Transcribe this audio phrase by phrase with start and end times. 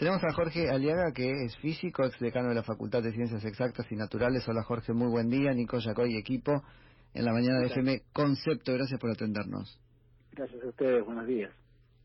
[0.00, 3.84] Tenemos a Jorge Aliaga, que es físico, ex decano de la Facultad de Ciencias Exactas
[3.92, 4.48] y Naturales.
[4.48, 5.52] Hola Jorge, muy buen día.
[5.52, 6.62] Nico Yacoy, equipo,
[7.12, 8.72] en la mañana de FM Concepto.
[8.72, 9.78] Gracias por atendernos.
[10.32, 11.52] Gracias a ustedes, buenos días.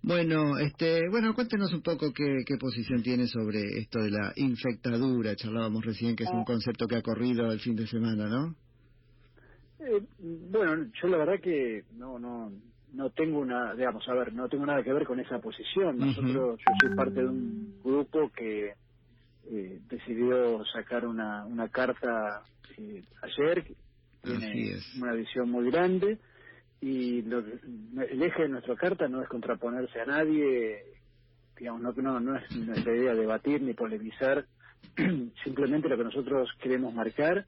[0.04, 5.34] Bueno, este, bueno, cuéntenos un poco qué, qué posición tiene sobre esto de la infectadura.
[5.38, 6.46] Charlábamos recién que es un ah.
[6.46, 8.56] concepto que ha corrido el fin de semana, ¿no?
[9.80, 12.52] Eh, bueno, yo la verdad que no, no,
[12.96, 16.00] no tengo una, digamos, a ver, no tengo nada que ver con esa posición.
[16.00, 18.76] Nosotros, yo soy parte de un grupo que
[19.44, 23.76] eh, decidió sacar una, una carta eh, ayer,
[24.24, 26.20] tiene una visión muy grande
[26.82, 31.02] y el eje de nuestra carta no es contraponerse a nadie,
[31.58, 34.48] digamos, no, no, no es nuestra idea debatir ni polemizar,
[35.44, 37.48] simplemente lo que nosotros queremos marcar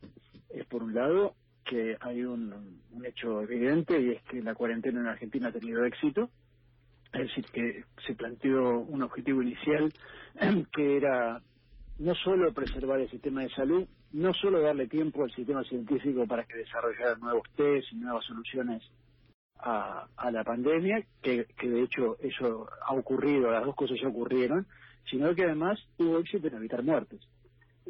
[0.50, 1.36] es, por un lado,
[1.68, 6.30] que hay un, hecho evidente y es que la cuarentena en Argentina ha tenido éxito,
[7.14, 9.94] es decir, que se planteó un objetivo inicial
[10.74, 11.42] que era
[12.00, 16.46] no solo preservar el sistema de salud, no solo darle tiempo al sistema científico para
[16.46, 18.84] que desarrollara nuevos test y nuevas soluciones
[19.60, 24.68] a, la pandemia, que, que de hecho eso ha ocurrido, las dos cosas ya ocurrieron,
[25.10, 27.22] sino que además tuvo éxito en evitar muertes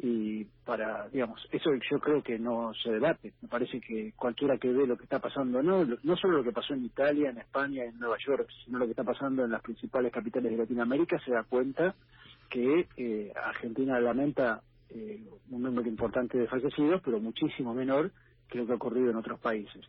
[0.00, 3.32] y para, digamos, eso yo creo que no se debate.
[3.42, 6.52] Me parece que cualquiera que ve lo que está pasando, no, no solo lo que
[6.52, 9.62] pasó en Italia, en España, en Nueva York, sino lo que está pasando en las
[9.62, 11.94] principales capitales de Latinoamérica, se da cuenta
[12.48, 18.12] que eh, Argentina lamenta eh, un número importante de fallecidos, pero muchísimo menor
[18.48, 19.84] que lo que ha ocurrido en otros países.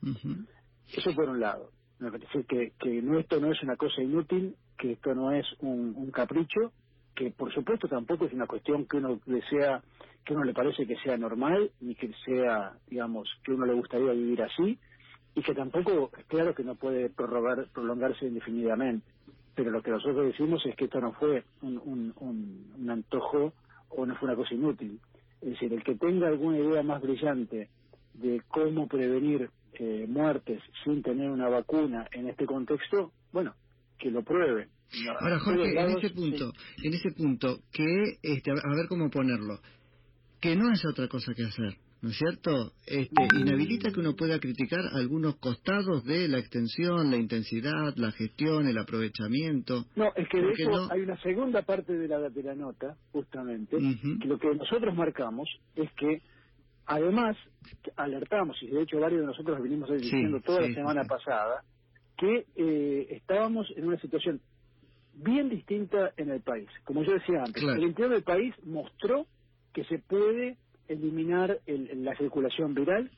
[0.91, 1.71] Eso por un lado.
[1.99, 5.45] Me parece que, que no, esto no es una cosa inútil, que esto no es
[5.59, 6.71] un, un capricho,
[7.15, 9.81] que por supuesto tampoco es una cuestión que uno desea
[10.29, 14.11] que uno le parece que sea normal, ni que sea, digamos, que uno le gustaría
[14.11, 14.77] vivir así,
[15.33, 19.07] y que tampoco, es claro que no puede prorrogar, prolongarse indefinidamente.
[19.55, 23.53] Pero lo que nosotros decimos es que esto no fue un, un, antojo
[23.89, 24.99] o no fue una cosa inútil.
[25.41, 27.69] Es decir, el que tenga alguna idea más brillante
[28.13, 33.55] de cómo prevenir eh, muertes sin tener una vacuna en este contexto, bueno,
[33.97, 34.67] que lo pruebe.
[35.19, 36.51] Ahora, Jorge, en ese punto,
[36.83, 39.59] en ese punto, que, este, a ver cómo ponerlo,
[40.39, 42.71] que no es otra cosa que hacer, ¿no es cierto?
[42.85, 48.67] Este, inhabilita que uno pueda criticar algunos costados de la extensión, la intensidad, la gestión,
[48.67, 49.85] el aprovechamiento.
[49.95, 53.77] No, es que de hecho hay una segunda parte de la, de la nota, justamente,
[54.21, 56.21] que lo que nosotros marcamos es que
[56.85, 57.37] además
[57.97, 61.63] alertamos, y de hecho varios de nosotros venimos diciendo toda la semana pasada,
[62.17, 64.41] que eh, estábamos en una situación
[65.13, 66.67] bien distinta en el país.
[66.85, 69.25] Como yo decía antes, el interior del país mostró
[69.73, 70.57] que se puede
[70.87, 73.11] eliminar la circulación viral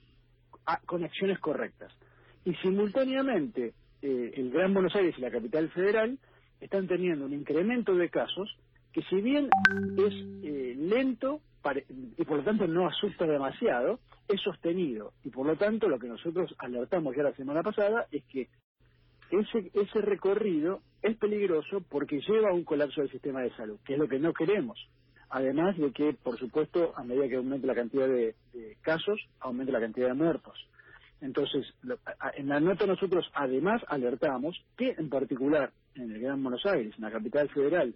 [0.86, 1.92] con acciones correctas.
[2.46, 6.18] Y simultáneamente, eh, el Gran Buenos Aires y la capital federal
[6.60, 8.56] están teniendo un incremento de casos
[8.94, 9.50] que si bien
[9.98, 10.14] es
[10.44, 11.42] eh, lento
[12.18, 15.14] y por lo tanto no asusta demasiado, es sostenido.
[15.24, 18.50] Y por lo tanto lo que nosotros alertamos ya la semana pasada es que
[19.30, 23.94] ese, ese recorrido es peligroso porque lleva a un colapso del sistema de salud, que
[23.94, 24.90] es lo que no queremos.
[25.34, 28.36] Además de que, por supuesto, a medida que aumente la cantidad de,
[28.82, 30.68] casos, aumente la cantidad de muertos.
[31.22, 31.66] Entonces,
[32.36, 37.04] en la nota nosotros además alertamos que, en particular, en el Gran Buenos Aires, en
[37.04, 37.96] la capital federal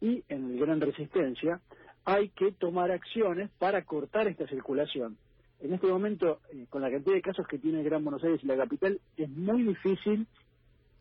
[0.00, 1.60] y en el Gran Resistencia,
[2.04, 5.16] hay que tomar acciones para cortar esta circulación.
[5.60, 8.40] En este momento, eh, con la cantidad de casos que tiene el Gran Buenos Aires
[8.44, 10.28] y la capital, es muy difícil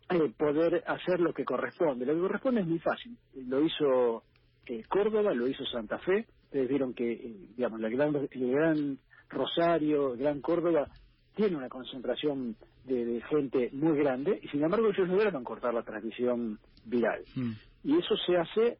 [0.09, 2.05] eh, poder hacer lo que corresponde.
[2.05, 3.15] Lo que corresponde es muy fácil.
[3.35, 4.23] Lo hizo
[4.69, 6.25] eh, Córdoba, lo hizo Santa Fe.
[6.45, 10.87] Ustedes vieron que, eh, digamos, el gran, el gran Rosario, el Gran Córdoba,
[11.35, 12.55] tiene una concentración
[12.85, 17.23] de, gente muy grande y sin embargo ellos lograron cortar la transmisión viral.
[17.35, 17.51] Mm.
[17.83, 18.77] Y eso se hace,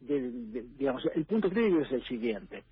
[0.00, 2.64] digamos, el punto crítico es el siguiente.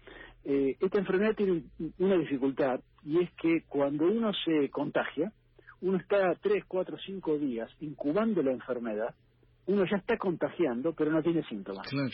[0.44, 1.64] esta enfermedad tiene
[1.98, 5.32] una dificultad y es que cuando uno se contagia,
[5.80, 9.14] uno está tres, cuatro, cinco días incubando la enfermedad,
[9.66, 11.86] uno ya está contagiando, pero no tiene síntomas.
[11.88, 12.10] Claro.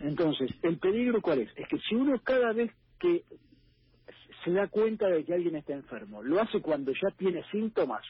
[0.00, 1.50] Entonces, ¿el peligro cuál es?
[1.56, 3.24] Es que si uno cada vez que
[4.44, 8.04] se da cuenta de que alguien está enfermo, lo hace cuando ya tiene síntomas,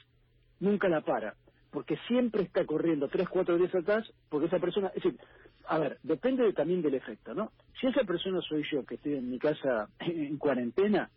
[0.60, 1.34] nunca la para,
[1.70, 5.18] porque siempre está corriendo tres, cuatro días atrás, porque esa persona, es decir,
[5.66, 7.52] a ver, depende también del efecto, ¿no?
[7.80, 11.10] Si esa persona soy yo, que estoy en mi casa en cuarentena,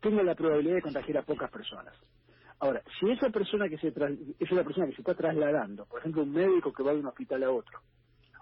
[0.00, 1.94] tengo la probabilidad de contagiar a pocas personas.
[2.58, 6.22] Ahora, si esa persona que se es una persona que se está trasladando, por ejemplo,
[6.22, 7.80] un médico que va de un hospital a otro,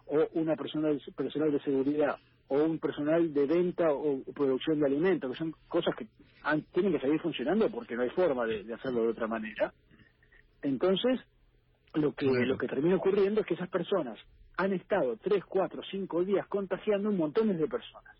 [0.06, 2.17] o una persona personal de seguridad,
[2.49, 6.06] o un personal de venta o producción de alimentos, que son cosas que
[6.73, 9.73] tienen que seguir funcionando porque no hay forma de, hacerlo de otra manera.
[10.62, 11.21] Entonces,
[11.95, 14.19] lo que lo que termina ocurriendo es que esas personas
[14.56, 18.17] han estado tres, cuatro, cinco días contagiando un montón de personas.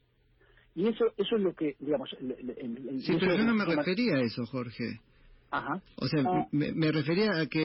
[0.75, 2.11] Y eso eso es lo que, digamos...
[2.11, 5.01] sí, pero yo no me refería a eso, Jorge.
[5.51, 5.81] Ajá.
[5.97, 6.49] O sea, ah.
[6.51, 7.64] me, refería a que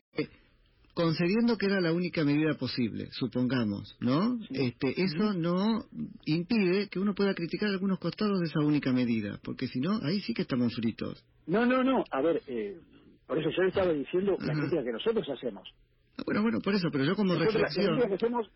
[0.99, 4.37] concediendo que era la única medida posible, supongamos, ¿no?
[4.49, 5.85] Este, eso no
[6.25, 10.19] impide que uno pueda criticar algunos costados de esa única medida, porque si no, ahí
[10.19, 11.23] sí que estamos fritos.
[11.47, 12.03] No, no, no.
[12.11, 12.77] A ver, eh,
[13.25, 15.69] por eso yo estaba diciendo la crítica que nosotros hacemos.
[16.17, 17.97] Ah, bueno, bueno, por eso, pero yo como reflexión...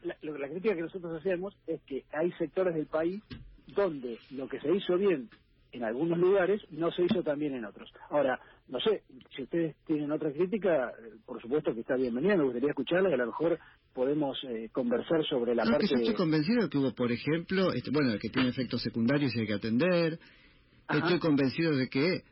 [0.01, 3.23] La, la crítica que nosotros hacemos es que hay sectores del país
[3.67, 5.29] donde lo que se hizo bien
[5.71, 7.89] en algunos lugares no se hizo tan bien en otros.
[8.09, 8.37] Ahora,
[8.68, 9.04] no sé,
[9.36, 13.13] si ustedes tienen otra crítica, eh, por supuesto que está bienvenida, me gustaría escucharla y
[13.13, 13.60] a lo mejor
[13.94, 15.88] podemos eh, conversar sobre la parte...
[15.88, 19.36] Que yo estoy convencido de que hubo, por ejemplo, este, bueno, que tiene efectos secundarios
[19.36, 20.19] y hay que atender.
[20.89, 22.24] Estoy convencido de que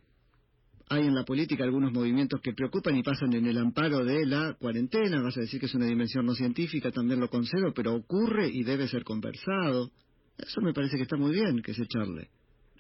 [0.90, 4.56] hay en la política algunos movimientos que preocupan y pasan en el amparo de la
[4.60, 5.22] cuarentena.
[5.22, 8.64] Vas a decir que es una dimensión no científica, también lo concedo, pero ocurre y
[8.64, 9.92] debe ser conversado.
[10.38, 12.30] Eso me parece que está muy bien que se charle.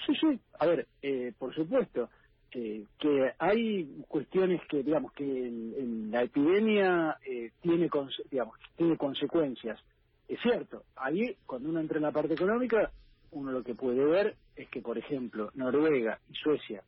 [0.06, 0.40] Sí, sí.
[0.60, 2.10] A ver, eh, por supuesto
[2.52, 7.90] que hay cuestiones que, digamos, que en, la epidemia eh, tiene,
[8.30, 9.80] digamos, tiene consecuencias.
[10.28, 12.92] Es cierto, ahí cuando uno entra en la parte económica,
[13.32, 16.84] uno lo que puede ver es que, por ejemplo, Noruega y Suecia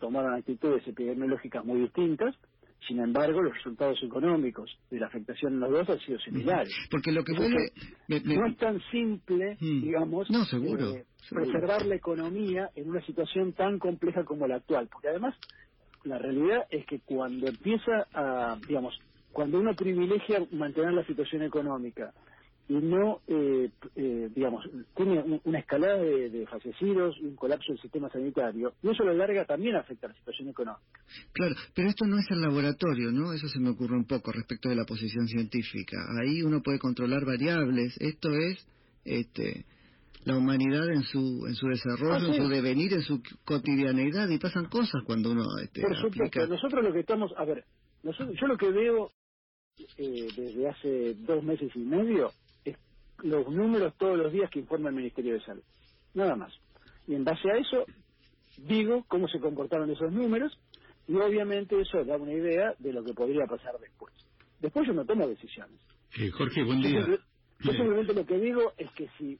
[0.00, 2.34] tomaron actitudes epidemiológicas muy distintas,
[2.86, 6.74] sin embargo, los resultados económicos de la afectación en los dos han sido similares.
[6.90, 7.72] Porque lo que vuelve...
[8.08, 9.82] No es tan simple, mm.
[9.82, 14.88] digamos, no, seguro, eh, preservar la economía en una situación tan compleja como la actual.
[14.90, 15.34] Porque además,
[16.04, 18.98] la realidad es que cuando empieza a, digamos,
[19.32, 22.12] cuando uno privilegia mantener la situación económica
[22.68, 24.64] y no, eh, eh, digamos,
[24.96, 29.14] tiene una escalada de, fallecidos y un colapso del sistema sanitario, y eso a lo
[29.14, 31.00] larga también afecta a la situación económica.
[31.32, 33.32] Claro, pero esto no es el laboratorio, ¿no?
[33.32, 35.96] Eso se me ocurre un poco respecto de la posición científica.
[36.22, 37.96] Ahí uno puede controlar variables.
[38.00, 38.66] Esto es,
[39.04, 39.66] este,
[40.24, 44.66] la humanidad en su en su desarrollo, en su devenir, en su cotidianeidad y pasan
[44.66, 47.64] cosas cuando uno este, Por supuesto, nosotros lo que estamos, a ver,
[48.02, 49.10] nosotros, yo lo que veo
[49.98, 52.30] eh, desde hace dos meses y medio
[53.22, 55.62] los números todos los días que informa el Ministerio de Salud.
[56.14, 56.52] Nada más.
[57.06, 57.84] Y en base a eso,
[58.58, 60.56] digo cómo se comportaron esos números
[61.08, 64.14] y obviamente eso da una idea de lo que podría pasar después.
[64.60, 65.80] Después yo no tomo decisiones.
[66.18, 67.04] Eh, Jorge, buen día.
[67.60, 69.38] yo simplemente lo que digo es que si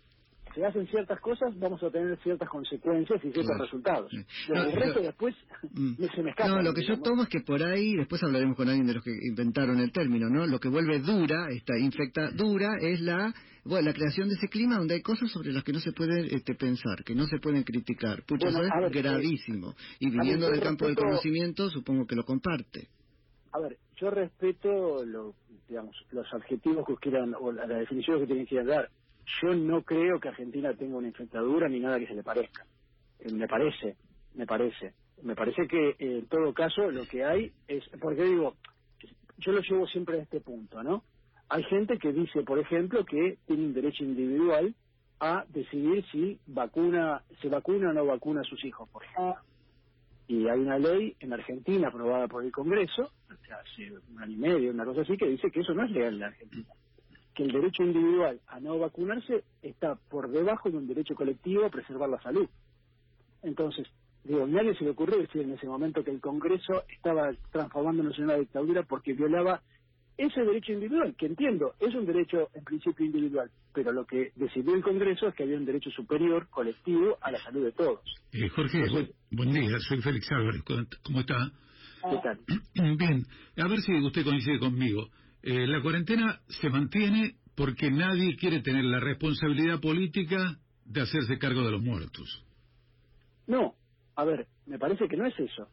[0.55, 4.13] se hacen ciertas cosas, vamos a tener ciertas consecuencias y ciertos resultados.
[4.49, 5.35] Lo el resto después
[5.71, 6.05] mm.
[6.15, 6.51] se me escapa.
[6.51, 9.05] No, lo que yo tomo es que por ahí, después hablaremos con alguien de los
[9.05, 10.47] que inventaron el término, ¿no?
[10.47, 13.33] Lo que vuelve dura, esta infecta dura, es la
[13.65, 16.35] bueno, la creación de ese clima donde hay cosas sobre las que no se puede
[16.35, 18.25] este, pensar, que no se pueden criticar.
[18.25, 19.75] Pucha, eso es eh, gravísimo.
[20.01, 22.89] y viniendo del campo del conocimiento, supongo que lo comparte.
[23.53, 25.35] A ver, yo respeto lo,
[25.69, 28.91] digamos, los adjetivos que quieran, o la, definición que tienen que dar
[29.41, 32.67] yo no creo que Argentina tenga una infectadura ni nada que se le parezca.
[33.21, 33.97] Eh, me parece,
[34.35, 34.95] me parece.
[35.23, 38.57] Me parece que eh, en todo caso lo que hay es, porque digo,
[39.39, 41.05] yo lo llevo siempre a este punto, ¿no?
[41.55, 44.75] Hay gente que dice, por ejemplo, que tiene un derecho individual
[45.21, 49.37] a decidir si vacuna, se vacuna o no vacuna a sus hijos, por ejemplo.
[50.29, 54.71] Y hay una ley en Argentina aprobada por el Congreso, hace un año y medio,
[54.71, 56.69] una cosa así, que dice que eso no es legal en Argentina
[57.35, 61.71] que el derecho individual a no vacunarse está por debajo de un derecho colectivo a
[61.71, 62.49] preservar la salud.
[63.43, 63.87] Entonces,
[64.25, 68.25] digo, nadie se le ocurrió decir en ese momento que el Congreso estaba transformándonos en
[68.25, 69.63] una dictadura porque violaba
[70.17, 74.75] ese derecho individual, que entiendo, es un derecho en principio individual, pero lo que decidió
[74.75, 78.01] el Congreso es que había un derecho superior, colectivo, a la salud de todos.
[78.33, 78.85] Eh, Jorge,
[79.31, 80.63] buen, día, soy Félix Álvarez,
[81.03, 81.51] ¿cómo está?
[82.11, 82.39] ¿Qué tal?
[82.97, 83.25] Bien,
[83.57, 85.09] a ver si usted coincide conmigo.
[85.43, 91.63] Eh, la cuarentena se mantiene porque nadie quiere tener la responsabilidad política de hacerse cargo
[91.63, 92.45] de los muertos.
[93.47, 93.75] No,
[94.17, 95.69] a ver, me parece que no es eso.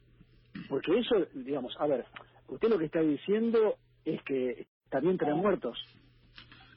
[0.68, 2.06] Porque eso, digamos, a ver,
[2.48, 5.78] usted lo que está diciendo es que también tenemos muertos.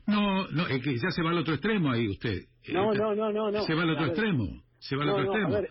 [0.06, 2.42] No, no, es que ya se va al otro extremo ahí usted.
[2.72, 3.62] No, no, no, no, no.
[3.62, 4.62] Se va al otro extremo.
[4.78, 5.54] Se va al otro extremo.
[5.54, 5.70] A ver,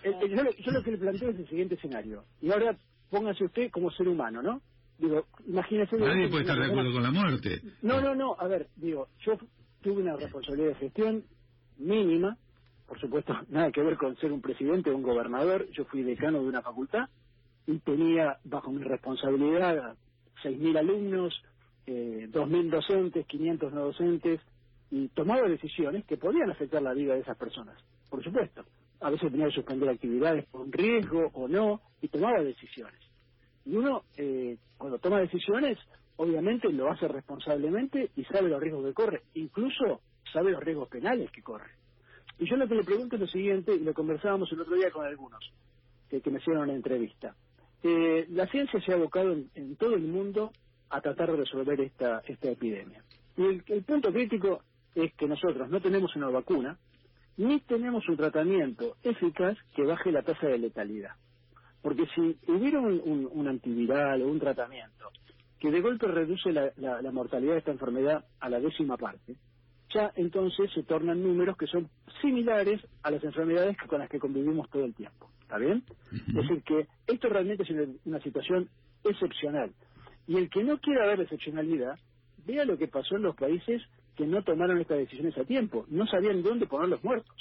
[0.58, 2.24] yo, lo que le planteo es el siguiente escenario.
[2.42, 2.78] Y ahora
[3.10, 4.62] póngase usted como ser humano, ¿no?
[4.98, 5.98] Digo, imagínese...
[5.98, 7.62] Nadie puede estar de acuerdo con la muerte.
[7.82, 9.38] No, no, no, a ver, digo, yo
[9.82, 11.24] tuve una responsabilidad de gestión
[11.78, 12.38] mínima,
[12.88, 16.42] por supuesto, nada que ver con ser un presidente o un gobernador, yo fui decano
[16.42, 17.10] de una facultad
[17.68, 19.96] y tenía bajo mi responsabilidad
[20.44, 21.42] 6.000 alumnos,
[21.86, 24.42] eh, 2.000 docentes, 500 no docentes,
[24.90, 27.78] y tomaba decisiones que podían afectar la vida de esas personas,
[28.10, 28.64] por supuesto.
[29.00, 33.00] A veces tenía que suspender actividades un riesgo o no, y tomaba decisiones.
[33.66, 35.78] Y uno, eh, cuando toma decisiones,
[36.18, 41.32] obviamente lo hace responsablemente y sabe los riesgos que corre, incluso sabe los riesgos penales
[41.32, 41.72] que corre.
[42.40, 44.92] Y yo lo que le pregunto es lo siguiente, y lo conversábamos el otro día
[44.92, 45.52] con algunos
[46.10, 47.36] que, me hicieron una entrevista.
[47.84, 50.52] Eh, la ciencia se ha abocado en, todo el mundo
[50.90, 53.04] a tratar de resolver esta, esta epidemia.
[53.38, 56.78] Y el, punto crítico es que nosotros no tenemos una vacuna,
[57.38, 61.12] ni tenemos un tratamiento eficaz que baje la tasa de letalidad.
[61.82, 65.10] Porque si hubiera un antiviral o un tratamiento
[65.62, 69.36] que de golpe reduce la, mortalidad de esta enfermedad a la décima parte,
[69.94, 71.88] ya entonces se tornan números que son
[72.20, 75.30] similares a las enfermedades con las que convivimos todo el tiempo.
[75.52, 75.84] ¿Está bien?
[76.14, 77.70] Es decir, que esto realmente es
[78.06, 78.70] una, situación
[79.04, 79.70] excepcional.
[80.26, 82.00] Y el que no quiera ver la excepcionalidad,
[82.46, 83.82] vea lo que pasó en los países
[84.16, 85.86] que no tomaron estas decisiones a tiempo.
[85.90, 87.36] No sabían dónde poner los muertos.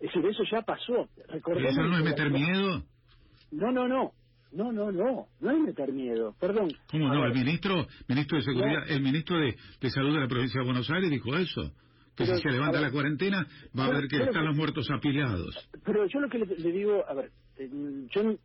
[0.00, 1.10] Es decir, eso ya pasó.
[1.28, 2.82] ¿Eso no es meter miedo?
[3.50, 4.12] No, no, no.
[4.52, 6.68] No, no, no, no hay meter miedo, perdón.
[6.90, 7.26] ¿Cómo no?
[7.26, 11.10] El ministro, ministro de Seguridad, el ministro de, Salud de la provincia de Buenos Aires
[11.10, 11.74] dijo eso.
[12.16, 13.46] Que si se levanta la cuarentena
[13.78, 15.68] va a ver que están los muertos apilados.
[15.84, 17.70] Pero yo lo que le, digo, a ver, eh,
[18.10, 18.36] yo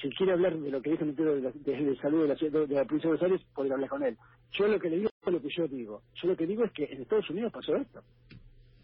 [0.00, 2.84] si quiere hablar de lo que dice el ministro de, Salud de la, de la
[2.84, 4.16] provincia de Buenos Aires, podría hablar con él.
[4.52, 6.02] Yo lo que le digo es lo que yo digo.
[6.14, 8.02] Yo lo que digo es que en Estados Unidos pasó esto.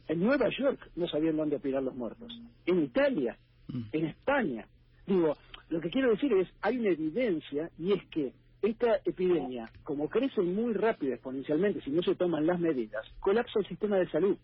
[0.09, 2.33] En Nueva York no sabían dónde apilar los muertos.
[2.65, 3.37] En Italia,
[3.69, 3.83] mm.
[3.93, 4.67] en España.
[5.07, 5.37] Digo,
[5.69, 8.33] lo que quiero decir es, hay una evidencia y es que
[8.67, 13.67] esta epidemia, como crece muy rápido exponencialmente si no se toman las medidas, colapsa el
[13.67, 14.37] sistema de salud.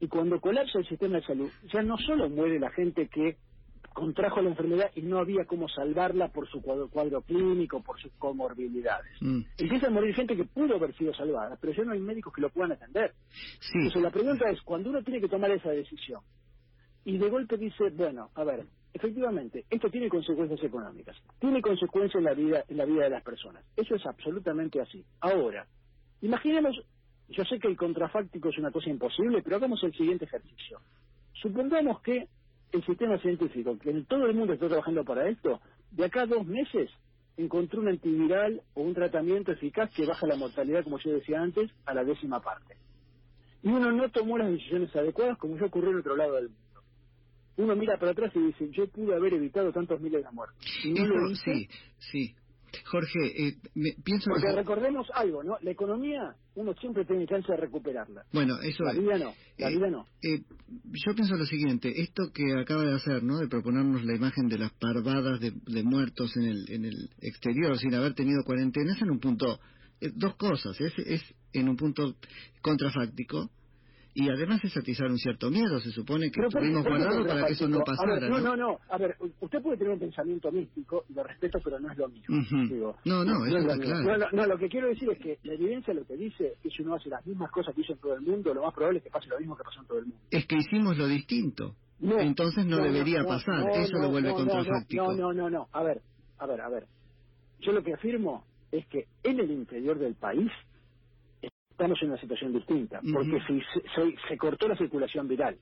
[0.00, 3.36] Y cuando colapsa el sistema de salud, ya no solo muere la gente que
[3.92, 9.12] contrajo la enfermedad y no había cómo salvarla por su cuadro, clínico, por sus comorbilidades.
[9.20, 9.40] Mm.
[9.58, 12.40] Empieza a morir gente que pudo haber sido salvada, pero ya no hay médicos que
[12.40, 13.12] lo puedan atender.
[13.74, 16.20] Entonces la pregunta es, cuando uno tiene que tomar esa decisión
[17.04, 22.24] y de golpe dice, bueno, a ver, efectivamente, esto tiene consecuencias económicas, tiene consecuencias en
[22.24, 23.64] la vida, en la vida de las personas.
[23.76, 25.04] Eso es absolutamente así.
[25.20, 25.66] Ahora,
[26.20, 26.76] imaginemos,
[27.28, 30.80] yo sé que el contrafáctico es una cosa imposible, pero hagamos el siguiente ejercicio.
[31.34, 32.28] Supongamos que
[32.72, 36.26] el sistema científico, que en todo el mundo está trabajando para esto, de acá a
[36.26, 36.90] dos meses
[37.36, 41.70] encontró un antiviral o un tratamiento eficaz que baja la mortalidad, como yo decía antes,
[41.86, 42.76] a la décima parte.
[43.62, 46.61] Y uno no tomó las decisiones adecuadas como ya ocurrió en otro lado del mundo
[47.56, 50.58] uno mira para atrás y dice, yo pude haber evitado tantos miles de muertes.
[51.44, 51.68] Sí,
[51.98, 52.34] sí.
[52.86, 53.56] Jorge, eh,
[54.02, 55.58] pienso Porque recordemos algo, ¿no?
[55.60, 58.24] La economía, uno siempre tiene chance de recuperarla.
[58.32, 60.06] Bueno, eso La vida no, la eh, vida no.
[60.22, 60.42] Eh,
[60.84, 63.38] yo pienso lo siguiente, esto que acaba de hacer, ¿no?
[63.38, 67.94] De proponernos la imagen de las parvadas de, muertos en el, en el exterior sin
[67.94, 69.60] haber tenido cuarentena, es en un punto,
[70.14, 72.16] dos cosas, es, es en un punto
[72.62, 73.50] contrafáctico,
[74.14, 77.68] y además es atizar un cierto miedo, se supone que estuvimos guardados para que eso
[77.68, 78.28] no pasara.
[78.28, 81.80] no, no, no, a ver, usted puede tener un pensamiento místico, y lo respeto, pero
[81.80, 82.36] no es lo mismo.
[83.04, 84.28] no, no, eso está claro.
[84.32, 86.82] No, lo que quiero decir es que la evidencia lo que dice es que si
[86.82, 89.04] uno hace las mismas cosas que hizo en todo el mundo, lo más probable es
[89.04, 90.20] que pase lo mismo que pasó en todo el mundo.
[90.30, 91.74] Es que hicimos lo distinto.
[92.00, 95.12] Entonces no, debería pasar, eso lo vuelve contrafáctico.
[95.12, 96.02] No, no, no, no, a ver,
[96.38, 96.86] a ver, a ver.
[97.60, 100.50] Yo lo que afirmo es que en el interior del país
[101.72, 103.60] estamos en una situación distinta, porque si
[104.28, 105.58] se, cortó la circulación viral.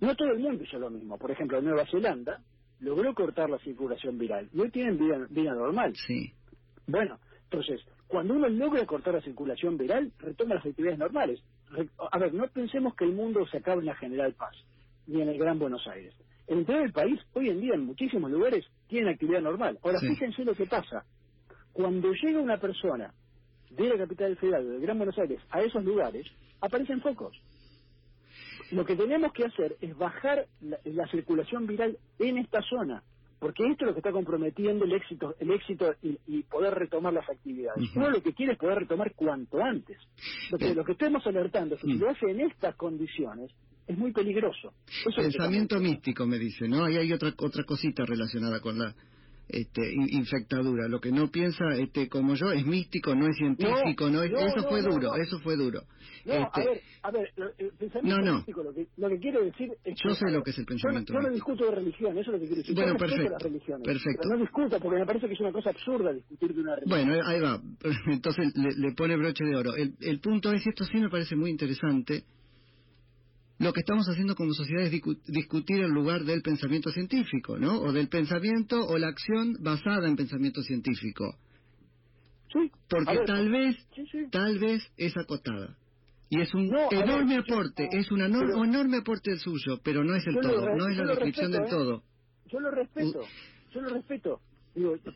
[0.00, 1.18] No todo el mundo hizo lo mismo.
[1.18, 2.42] Por ejemplo, Nueva Zelanda
[2.80, 5.94] logró cortar la circulación viral y hoy tienen vida, vida normal.
[6.06, 6.32] Sí.
[6.86, 11.40] Bueno, entonces, cuando uno logra cortar la circulación viral, retoma las actividades normales.
[12.12, 14.54] A ver, no pensemos que el mundo se acabe en la General Paz,
[15.06, 16.14] ni en el Gran Buenos Aires.
[16.46, 19.78] El interior del país, hoy en día, en muchísimos lugares, tiene actividad normal.
[19.82, 21.04] Ahora, fíjense lo que pasa.
[21.72, 23.12] Cuando llega una persona
[23.70, 26.26] de la capital federal, de Gran Buenos Aires, a esos lugares,
[26.60, 27.36] aparecen focos.
[28.72, 33.02] Lo que tenemos que hacer es bajar la, circulación viral en esta zona,
[33.38, 37.28] porque esto es lo que está comprometiendo el éxito, el éxito y, poder retomar las
[37.28, 37.84] actividades.
[37.94, 39.98] Uno lo que quiere es poder retomar cuanto antes.
[40.50, 42.00] Lo que, lo que estamos alertando es que si mm.
[42.00, 43.52] lo hace en estas condiciones,
[43.86, 44.72] es muy peligroso.
[45.14, 46.84] Pensamiento místico, me dice, ¿no?
[46.84, 48.94] Ahí hay otra, otra cosita relacionada con la
[49.48, 50.88] este, infectadura.
[50.88, 54.82] Lo que no piensa este, como yo es místico, no es científico, no, eso fue
[54.82, 55.82] duro, eso fue duro.
[56.24, 59.70] No, a este, ver, a ver, el pensamiento místico lo que, lo que quiero decir
[59.84, 62.34] es Yo sé lo que es el pensamiento Yo, no discuto de religión, eso es
[62.34, 62.74] lo que quiero decir.
[62.74, 63.30] Bueno, yo perfecto.
[63.30, 64.28] Las religiones, perfecto.
[64.28, 67.06] no discuto porque me parece que es una cosa absurda discutir de una religión.
[67.06, 67.60] Bueno, ahí va.
[68.12, 69.76] Entonces le, le pone broche de oro.
[69.76, 72.24] El, el punto es, esto sí me parece muy interesante,
[73.58, 74.92] lo que estamos haciendo como sociedad es
[75.26, 77.80] discutir el lugar del pensamiento científico, ¿no?
[77.80, 81.36] O del pensamiento o la acción basada en pensamiento científico.
[82.52, 82.70] Sí.
[82.88, 83.76] Porque tal vez,
[84.30, 85.76] tal vez es acotada.
[86.28, 90.34] Y es un enorme aporte, es un enorme aporte el suyo, pero no es el
[90.34, 91.68] todo, no es la descripción del ¿eh?
[91.70, 92.02] todo.
[92.46, 93.20] Yo lo respeto,
[93.72, 94.40] yo lo respeto.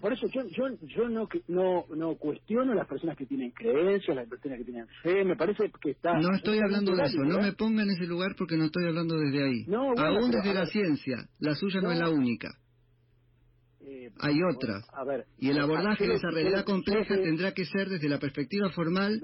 [0.01, 4.17] Por eso yo yo yo no no no cuestiono a las personas que tienen creencias,
[4.17, 7.41] las personas que tienen fe, me parece que está No estoy hablando de eso, no
[7.41, 9.67] me ponga en ese lugar porque no estoy hablando desde ahí.
[9.75, 12.49] Aún desde la ciencia, la suya no, es la única.
[13.81, 14.87] Eh, Hay otras.
[14.93, 18.71] A ver, y el abordaje de esa realidad compleja tendrá que ser desde la perspectiva
[18.71, 19.21] formal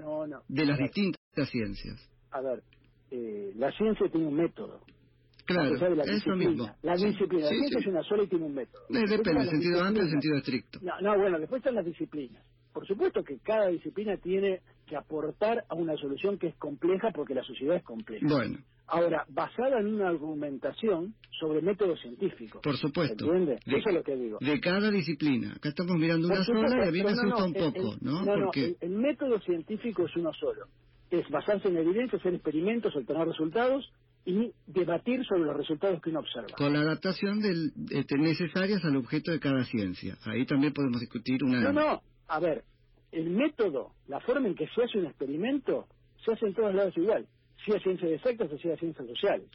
[0.49, 2.11] de las distintas ciencias.
[2.31, 2.63] A ver,
[3.11, 4.81] eh, la ciencia tiene un método.
[5.47, 6.69] Claro, eso mismo.
[6.83, 7.45] La disciplina.
[7.45, 8.83] la ciencia es una sola y tiene un método.
[8.89, 10.81] depende, el sentido amplio y el sentido estricto.
[10.83, 12.43] No, no, bueno, después están las disciplinas.
[12.73, 17.35] Por supuesto que cada disciplina tiene que aportar a una solución que es compleja porque
[17.35, 18.27] la sociedad es compleja.
[18.29, 18.59] Bueno.
[18.89, 22.61] Ahora, basada en una argumentación sobre métodos científicos.
[22.63, 23.25] Por supuesto.
[23.25, 23.61] ¿Entiendes?
[23.67, 24.39] Eso es lo que digo.
[24.41, 25.55] De cada disciplina.
[25.55, 28.25] Acá estamos mirando una sola y a mí me asusta un poco, ¿no?
[28.25, 28.77] No, porque...
[28.81, 30.67] el método científico es uno solo.
[31.11, 33.91] Es basarse en evidencia, hacer experimentos, obtener resultados
[34.27, 36.49] y debatir sobre los resultados que uno observa.
[36.57, 40.19] Con la adaptación del, este, necesarias al objeto de cada ciencia.
[40.25, 41.61] Ahí también podemos discutir una...
[41.61, 42.65] No, no, a ver,
[43.13, 45.87] el método, la forma en que se hace un experimento,
[46.25, 47.25] se hace en todos lados igual,
[47.65, 49.49] sea ciencias exactas o sea ciencias sociales.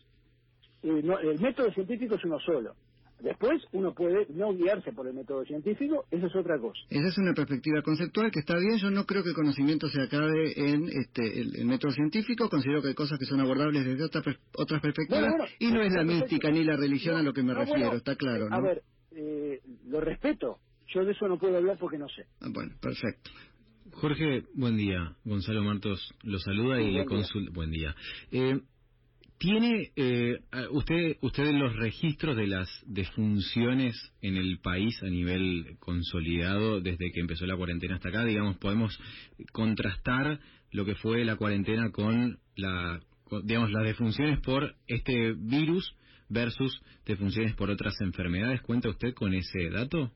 [0.84, 2.74] el método científico es uno solo.
[3.22, 6.80] Después uno puede no guiarse por el método científico, eso es otra cosa.
[6.90, 8.78] Esa es una perspectiva conceptual que está bien.
[8.78, 12.50] Yo no creo que el conocimiento se acabe en este, el, método científico.
[12.50, 14.24] Considero que hay cosas que son abordables desde otra,
[14.58, 15.34] otras perspectivas.
[15.60, 18.50] y no es la mística ni la religión a lo que me refiero, está claro.
[18.50, 18.56] ¿no?
[18.56, 20.58] A ver, eh, lo respeto.
[20.88, 22.26] Yo de eso no puedo hablar porque no sé.
[22.42, 23.30] Ah, bueno, perfecto.
[23.94, 25.16] Jorge, buen día.
[25.26, 27.52] Gonzalo Martos lo saluda y le consulta.
[27.54, 27.96] Buen día.
[28.32, 28.60] Eh,
[29.42, 30.38] ¿Tiene eh,
[30.70, 37.22] usted usted los registros de las defunciones en el país a nivel consolidado desde que
[37.22, 38.24] empezó la cuarentena hasta acá?
[38.24, 38.96] Digamos, podemos
[39.52, 43.00] contrastar lo que fue la cuarentena con la
[43.44, 45.92] digamos las defunciones por este virus
[46.30, 48.62] versus defunciones por otras enfermedades.
[48.62, 50.12] ¿Cuenta usted con ese dato?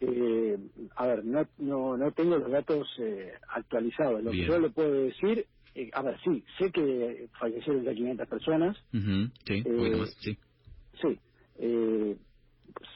[0.00, 0.56] Eh,
[0.94, 4.22] a ver, no, no, no tengo los datos eh, actualizados.
[4.22, 5.46] Lo que yo le puedo decir
[5.82, 8.76] eh, a ver, sí, sé que fallecieron ya 500 personas.
[8.92, 10.38] Sí, eh, sí.
[11.00, 11.18] Sí.
[11.58, 12.16] Eh,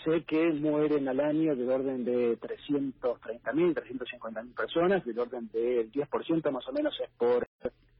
[0.04, 6.50] sé que mueren al año del orden de 330.000, 350.000 personas, del orden del 10%
[6.50, 7.46] más o menos es por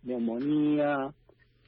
[0.02, 1.12] neumonía,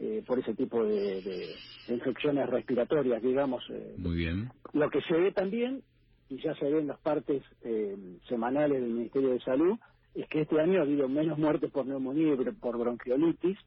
[0.00, 1.56] eh, por ese tipo de, de,
[1.88, 3.62] infecciones respiratorias, digamos.
[3.70, 4.50] Eh, Muy bien.
[4.72, 5.82] Lo que se ve también,
[6.28, 7.96] y ya se ve en las partes eh,
[8.28, 9.78] semanales del Ministerio de Salud,
[10.14, 13.58] es que este año ha habido menos muertes por neumonía y por bronquiolitis,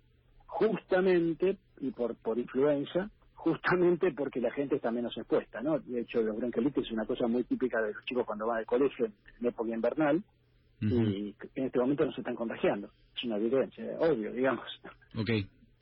[0.46, 5.80] justamente, y por, por influenza, justamente porque la gente está menos expuesta, ¿no?
[5.80, 8.66] De hecho, la bronquiolitis es una cosa muy típica de los chicos cuando van al
[8.66, 10.24] colegio en época invernal,
[10.80, 12.92] y en este momento no se están contagiando.
[13.16, 14.66] Es una evidencia, obvio, digamos.
[15.16, 15.30] Ok.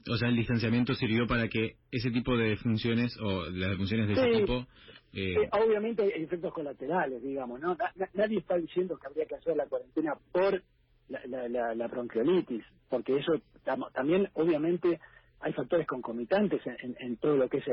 [0.09, 4.13] O sea, el distanciamiento sirvió para que ese tipo de funciones, o las funciones de
[4.13, 4.65] ese tipo,
[5.15, 7.77] eh, eh, obviamente hay efectos colaterales, digamos, ¿no?
[8.13, 10.61] nadie está diciendo que habría que hacer la cuarentena por
[11.07, 13.33] la, la, bronquiolitis, porque eso
[13.93, 14.99] también, obviamente,
[15.39, 17.65] hay factores concomitantes en, todo lo que es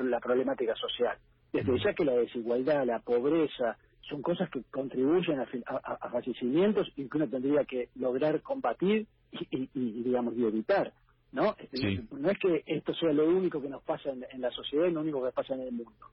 [0.00, 1.16] la problemática social.
[1.50, 7.16] Desde ya que la desigualdad, la pobreza, son cosas que contribuyen a, fallecimientos y que
[7.16, 10.92] uno tendría que lograr combatir y, digamos, y evitar.
[11.30, 11.56] ¿no?
[12.10, 14.92] No es que esto sea lo único que nos pasa en, en la sociedad y
[14.92, 16.06] lo único que pasa en el mundo.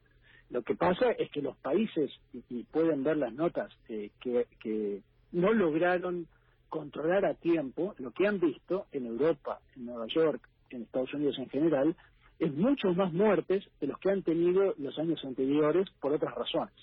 [0.49, 5.01] Lo que pasa es que los países, y, pueden ver las notas, eh, que, que
[5.31, 6.27] no lograron
[6.69, 11.37] controlar a tiempo lo que han visto en Europa, en Nueva York, en Estados Unidos
[11.39, 11.95] en general,
[12.39, 16.73] es mucho más muertes de los que han tenido los años anteriores por otras razones.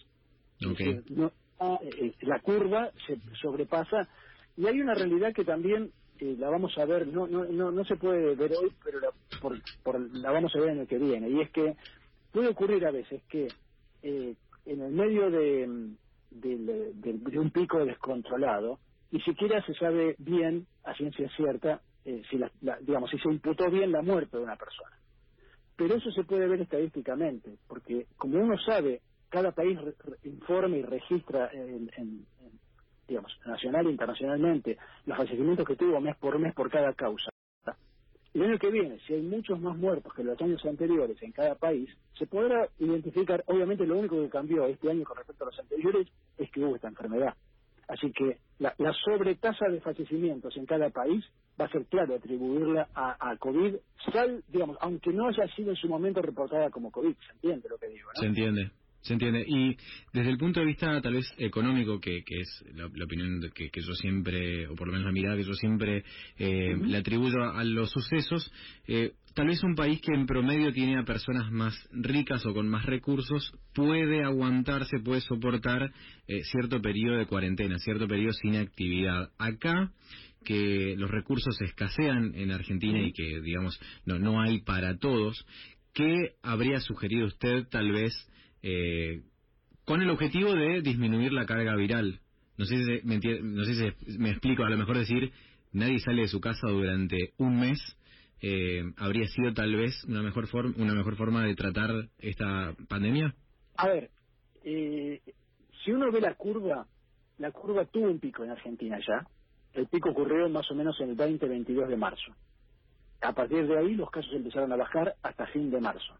[1.59, 4.09] Ah, eh, eh, la curva se sobrepasa
[4.57, 7.97] y hay una realidad que también la vamos a ver, no, no, no, no se
[7.97, 9.09] puede ver hoy, pero la,
[9.41, 11.77] por, por, la vamos a ver en el que viene, y es que
[12.37, 13.49] puede ocurrir a veces que
[14.03, 14.35] eh,
[14.67, 15.67] en el medio de,
[16.31, 18.79] de, un pico descontrolado,
[19.11, 22.51] ni siquiera se sabe bien, a ciencia cierta, eh, si la,
[22.83, 24.95] digamos si se imputó bien la muerte de una persona.
[25.77, 29.79] Pero eso se puede ver estadísticamente, porque como uno sabe, cada país
[30.25, 32.27] informa y registra en,
[33.09, 37.31] digamos, nacional e internacionalmente los fallecimientos que tuvo mes por mes por cada causa.
[38.37, 41.55] El año que viene, si hay muchos más muertos que los años anteriores en cada
[41.55, 45.59] país, se podrá identificar, obviamente lo único que cambió este año con respecto a los
[45.59, 47.33] anteriores es que hubo esta enfermedad.
[47.89, 48.75] Así que la,
[49.07, 51.25] sobretasa de fallecimientos en cada país
[51.59, 53.77] va a ser claro atribuirla a, COVID,
[54.13, 57.79] sal, digamos, aunque no haya sido en su momento reportada como COVID, ¿se entiende lo
[57.79, 58.11] que digo?
[58.21, 58.71] Se entiende.
[59.07, 59.45] Se entiende.
[59.47, 59.77] Y
[60.13, 63.81] desde el punto de vista tal vez económico, que, que es la, opinión que, que,
[63.81, 66.03] yo siempre, o por lo menos la mirada que yo siempre
[66.39, 68.53] eh, le atribuyo a, los sucesos,
[68.89, 72.69] eh, tal vez un país que en promedio tiene a personas más ricas o con
[72.69, 75.93] más recursos puede aguantarse, puede soportar
[76.27, 79.31] eh, cierto periodo de cuarentena, cierto periodo sin actividad.
[79.39, 79.93] Acá
[80.45, 85.47] que los recursos escasean en Argentina y que, digamos, no, no hay para todos,
[85.95, 88.13] ¿qué habría sugerido usted tal vez
[88.69, 89.23] eh,
[89.85, 92.19] con el objetivo de disminuir la carga viral.
[92.59, 95.31] No sé, si me, no sé si me explico, a lo mejor decir,
[95.73, 97.79] nadie sale de su casa durante un mes,
[98.43, 103.37] eh, habría sido tal vez una mejor, forma una mejor forma de tratar esta pandemia.
[103.77, 104.11] A ver,
[104.65, 105.21] eh,
[105.85, 106.89] si uno ve la curva,
[107.39, 109.29] la curva tuvo un pico en Argentina ya.
[109.75, 112.35] El pico ocurrió más o menos en el 20-22 de marzo.
[113.21, 116.19] A partir de ahí los casos empezaron a bajar hasta fin de marzo.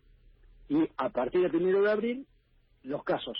[0.69, 2.27] Y a partir del primero de abril
[2.87, 3.37] los casos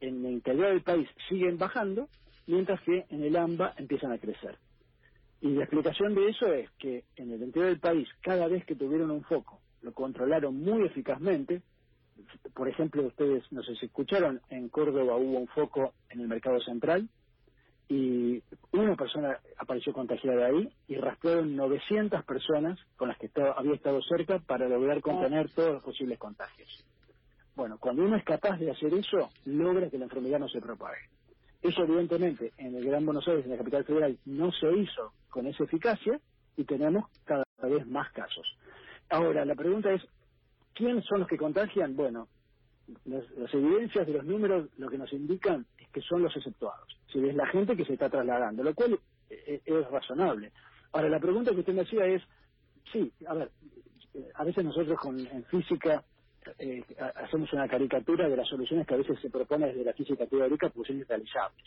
[0.00, 2.08] en el interior del país siguen bajando,
[2.46, 4.58] mientras que en el AMBA empiezan a crecer.
[5.40, 8.76] Y la explicación de eso es que en el interior del país, cada vez que
[8.76, 11.62] tuvieron un foco, lo controlaron muy eficazmente.
[12.54, 16.60] Por ejemplo, ustedes, no sé si escucharon, en Córdoba hubo un foco en el mercado
[16.60, 17.08] central
[17.88, 18.42] y
[18.72, 24.38] una persona apareció contagiada ahí y rastrearon 900 personas con las que había estado cerca
[24.38, 26.84] para lograr contener todos los posibles contagios.
[27.54, 31.00] Bueno, cuando uno es capaz de hacer eso, logra que la enfermedad no se propague.
[31.60, 35.46] Eso, evidentemente, en el Gran Buenos Aires, en la capital federal, no se hizo con
[35.46, 36.18] esa eficacia
[36.56, 38.46] y tenemos cada vez más casos.
[39.10, 40.02] Ahora, la pregunta es,
[40.74, 41.94] ¿quiénes son los que contagian?
[41.94, 42.26] Bueno,
[43.04, 46.98] las, evidencias de los números lo que nos indican es que son los exceptuados.
[47.12, 50.52] Si es la gente que se está trasladando, lo cual es, es razonable.
[50.92, 52.22] Ahora, la pregunta que usted me hacía es,
[52.90, 53.50] sí, a ver,
[54.34, 56.02] a veces nosotros con, en física
[56.58, 56.82] eh,
[57.16, 60.70] hacemos una caricatura de las soluciones que a veces se propone desde la física teórica
[60.70, 61.64] pues son irrealizables.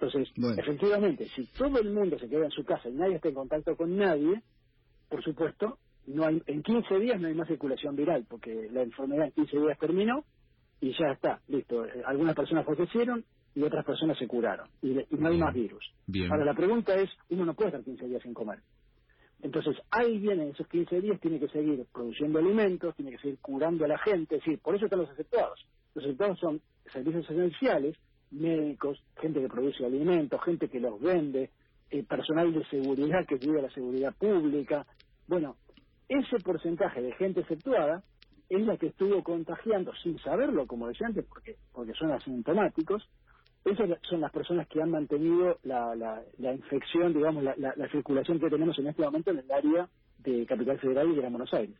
[0.00, 3.34] Entonces, efectivamente, si todo el mundo se queda en su casa y nadie está en
[3.34, 4.42] contacto con nadie,
[5.08, 9.26] por supuesto, no hay, en 15 días no hay más circulación viral, porque la enfermedad
[9.26, 10.24] en 15 días terminó
[10.80, 11.84] y ya está, listo.
[11.84, 15.92] Eh, algunas personas fallecieron y otras personas se curaron y, no hay más virus.
[16.30, 18.60] Ahora, la pregunta es, uno no puede estar 15 días sin comer.
[19.40, 23.84] Entonces, alguien en esos 15 días tiene que seguir produciendo alimentos, tiene que seguir curando
[23.84, 25.64] a la gente, es decir, por eso están los aceptados.
[25.94, 26.60] Los aceptados son
[26.92, 27.96] servicios esenciales,
[28.30, 31.50] médicos, gente que produce alimentos, gente que los vende,
[31.90, 34.86] eh, personal de seguridad que cuida la seguridad pública.
[35.26, 35.56] Bueno,
[36.08, 38.02] ese porcentaje de gente exceptuada
[38.48, 43.08] es la que estuvo contagiando sin saberlo, como decía antes, porque, porque son asintomáticos,
[43.70, 48.50] esas son las personas que han mantenido la, la, infección, digamos, la, la, circulación que
[48.50, 51.76] tenemos en este momento en el área de Capital Federal y de Buenos Aires.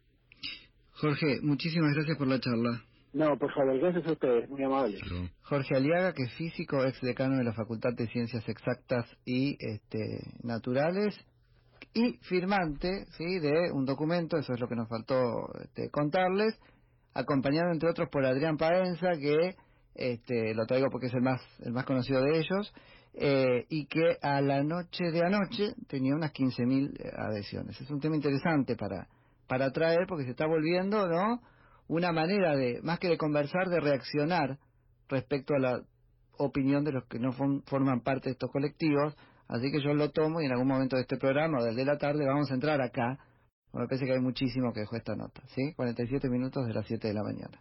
[0.92, 2.82] Jorge, muchísimas gracias por la charla.
[3.12, 5.00] No, por favor, gracias a ustedes, muy amables.
[5.42, 10.20] Jorge Aliaga, que es físico, ex decano de la Facultad de Ciencias Exactas y este,
[10.42, 11.18] Naturales
[11.94, 13.38] y firmante ¿sí?
[13.38, 15.16] de un documento, eso es lo que nos faltó
[15.62, 16.58] este, contarles,
[17.14, 19.56] acompañado entre otros por Adrián Paenza, que
[19.98, 22.72] este, lo traigo porque es el más, el más conocido de ellos,
[23.14, 27.80] eh, y que a la noche de anoche tenía unas 15.000 eh, adhesiones.
[27.80, 29.08] Es un tema interesante para,
[29.48, 31.40] para traer porque se está volviendo, ¿no?
[31.88, 34.58] Una manera de, más que de conversar, de reaccionar
[35.08, 35.82] respecto a la
[36.36, 39.16] opinión de los que no forman parte de estos colectivos.
[39.48, 41.96] Así que yo lo tomo y en algún momento de este programa, del de la
[41.96, 43.18] tarde, vamos a entrar acá.
[43.72, 45.72] Me parece que hay muchísimo que dejó esta nota, ¿sí?
[45.74, 47.58] 47 minutos de las 7 de la mañana.